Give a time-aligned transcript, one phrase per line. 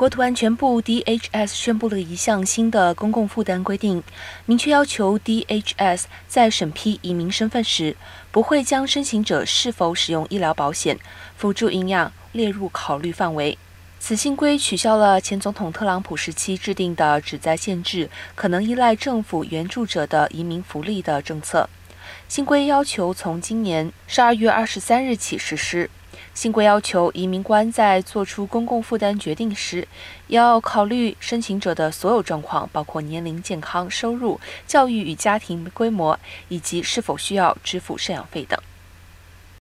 [0.00, 4.02] 国土安全部 DHS 宣布了一项新的公共负担规定，
[4.46, 7.94] 明确要求 DHS 在审批移民身份时，
[8.30, 10.98] 不会将申请者是否使用医疗保险、
[11.36, 13.58] 辅助营养列入考虑范围。
[13.98, 21.68] 此新规取消了前总统特朗普时期制定的旨在限制可能依赖政府援助者的移民福利的政策。
[22.28, 25.90] 新规要求从今年十二月二十三日起实施。
[26.32, 29.86] 新规要求移民官在作出公共负担决定时，
[30.28, 38.58] 要考虑申请者的所有状况，包括年龄、健康、收入、教育与家庭规模，以及是否需要支付赡养费等。